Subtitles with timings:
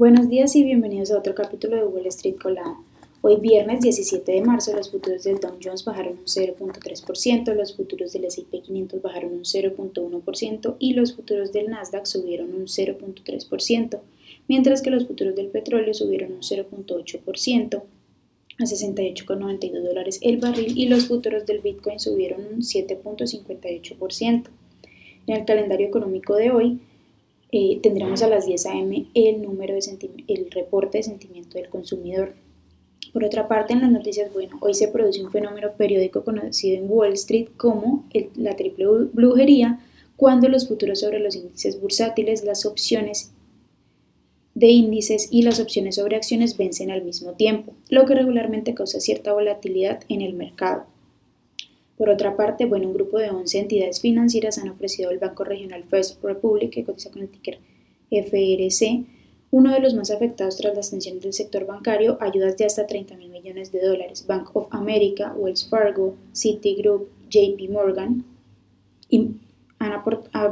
[0.00, 2.74] Buenos días y bienvenidos a otro capítulo de Wall Street Colada.
[3.20, 8.14] Hoy viernes 17 de marzo los futuros del Dow Jones bajaron un 0.3%, los futuros
[8.14, 14.00] del S&P 500 bajaron un 0.1% y los futuros del Nasdaq subieron un 0.3%,
[14.48, 17.82] mientras que los futuros del petróleo subieron un 0.8%
[18.58, 24.44] a 68,92 dólares el barril y los futuros del Bitcoin subieron un 7.58%.
[25.26, 26.80] En el calendario económico de hoy,
[27.52, 29.06] eh, tendremos a las 10 a.m.
[29.14, 32.34] el número de el reporte de sentimiento del consumidor.
[33.12, 36.90] Por otra parte, en las noticias, bueno, hoy se produce un fenómeno periódico conocido en
[36.90, 38.04] Wall Street como
[38.36, 39.80] la triple brujería,
[40.16, 43.32] cuando los futuros sobre los índices bursátiles, las opciones
[44.54, 49.00] de índices y las opciones sobre acciones vencen al mismo tiempo, lo que regularmente causa
[49.00, 50.84] cierta volatilidad en el mercado.
[52.00, 55.84] Por otra parte, bueno, un grupo de 11 entidades financieras han ofrecido al Banco Regional
[55.84, 57.58] First Republic, que cotiza con el ticker
[58.10, 59.04] FRC,
[59.50, 63.18] uno de los más afectados tras las tensiones del sector bancario, ayudas de hasta 30
[63.18, 64.24] mil millones de dólares.
[64.26, 68.24] Bank of America, Wells Fargo, Citigroup, JP Morgan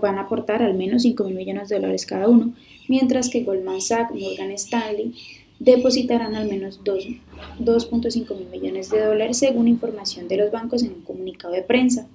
[0.00, 2.54] van a aportar al menos 5 mil millones de dólares cada uno,
[2.88, 5.12] mientras que Goldman Sachs, Morgan Stanley,
[5.58, 11.02] depositarán al menos 2.5 mil millones de dólares según información de los bancos en un
[11.02, 12.08] comunicado de prensa.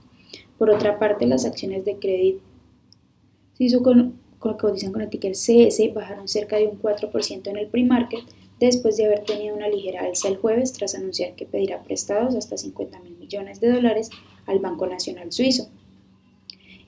[0.57, 2.41] Por otra parte, las acciones de crédito
[3.81, 8.21] con, con, cotizan con el ticker CS bajaron cerca de un 4% en el pre-market
[8.59, 12.57] después de haber tenido una ligera alza el jueves tras anunciar que pedirá prestados hasta
[12.57, 14.09] 50 mil millones de dólares
[14.45, 15.69] al Banco Nacional Suizo.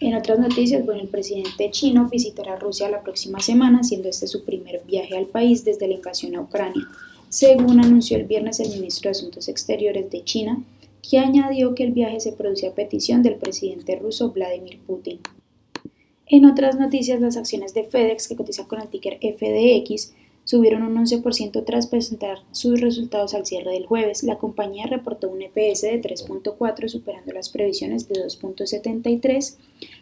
[0.02, 4.44] En otras noticias, bueno, el presidente chino visitará Rusia la próxima semana, siendo este su
[4.44, 6.88] primer viaje al país desde la invasión a Ucrania,
[7.30, 10.64] según anunció el viernes el ministro de Asuntos Exteriores de China,
[11.08, 15.20] que añadió que el viaje se produce a petición del presidente ruso Vladimir Putin.
[16.26, 20.14] En otras noticias, las acciones de FedEx, que cotiza con el ticker FDX,
[20.46, 24.24] subieron un 11% tras presentar sus resultados al cierre del jueves.
[24.24, 29.58] La compañía reportó un EPS de 3.4 superando las previsiones de 2.73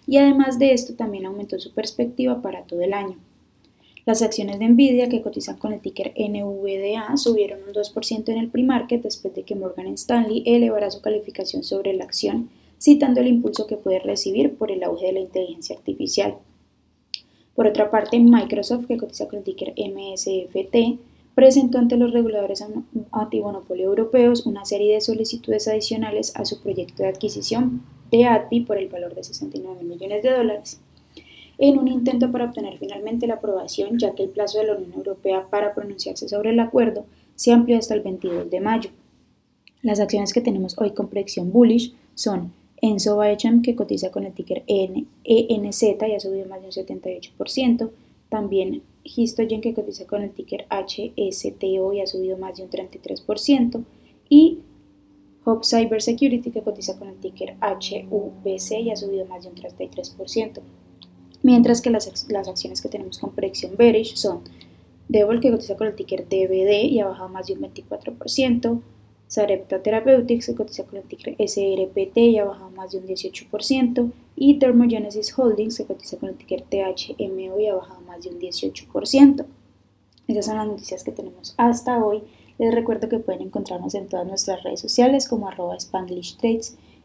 [0.09, 3.17] y además de esto también aumentó su perspectiva para todo el año.
[4.07, 8.49] Las acciones de Nvidia que cotizan con el ticker NVDA subieron un 2% en el
[8.49, 12.49] pre-market después de que Morgan Stanley elevara su calificación sobre la acción,
[12.81, 16.37] citando el impulso que puede recibir por el auge de la inteligencia artificial.
[17.53, 20.99] Por otra parte, Microsoft, que cotiza con el ticker MSFT,
[21.35, 22.65] presentó ante los reguladores
[23.11, 28.77] antimonopolio europeos una serie de solicitudes adicionales a su proyecto de adquisición de ADPI por
[28.77, 30.79] el valor de 69 millones de dólares,
[31.57, 34.93] en un intento para obtener finalmente la aprobación, ya que el plazo de la Unión
[34.93, 37.05] Europea para pronunciarse sobre el acuerdo
[37.35, 38.89] se amplió hasta el 22 de mayo.
[39.81, 44.33] Las acciones que tenemos hoy con predicción bullish son Enzo Baecham, que cotiza con el
[44.33, 47.89] ticker ENZ y ha subido más de un 78%.
[48.29, 53.83] También Histogen, que cotiza con el ticker HSTO y ha subido más de un 33%.
[54.29, 54.59] Y
[55.45, 60.61] Hub Cybersecurity, que cotiza con el ticker HUBC y ha subido más de un 33%.
[61.41, 64.41] Mientras que las, las acciones que tenemos con predicción bearish son
[65.09, 68.81] Devil, que cotiza con el ticker DVD y ha bajado más de un 24%.
[69.27, 74.11] Sarepta Therapeutics se cotiza con el ticker SRPT y ha bajado más de un 18%,
[74.35, 78.39] y Thermogenesis Holdings se cotiza con el ticker THMO y ha bajado más de un
[78.39, 79.45] 18%.
[80.27, 82.23] Esas son las noticias que tenemos hasta hoy.
[82.59, 86.37] Les recuerdo que pueden encontrarnos en todas nuestras redes sociales como arroba Spanglish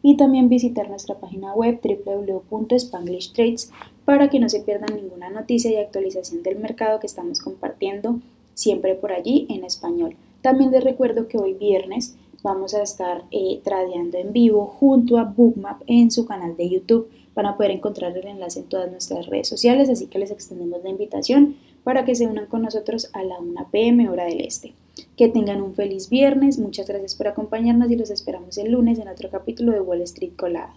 [0.03, 3.71] y también visitar nuestra página web www.spanglishtrades
[4.03, 8.19] para que no se pierdan ninguna noticia y actualización del mercado que estamos compartiendo
[8.53, 10.17] siempre por allí en español.
[10.41, 15.23] También les recuerdo que hoy viernes vamos a estar eh, tradeando en vivo junto a
[15.23, 17.09] Bookmap en su canal de YouTube.
[17.33, 20.83] Van a poder encontrar el enlace en todas nuestras redes sociales, así que les extendemos
[20.83, 21.55] la invitación
[21.85, 24.73] para que se unan con nosotros a la 1 pm hora del este.
[25.15, 29.07] Que tengan un feliz viernes, muchas gracias por acompañarnos y los esperamos el lunes en
[29.07, 30.73] otro capítulo de Wall Street Colada.